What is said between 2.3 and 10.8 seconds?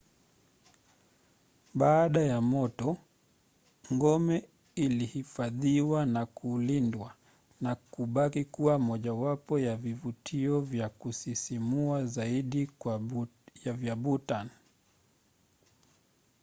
moto ngome ilihifadhiwa na kulindwa na kubaki kuwa mojawapo ya vivutio